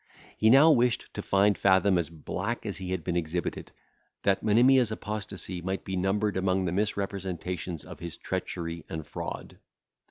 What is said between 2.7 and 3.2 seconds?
he had been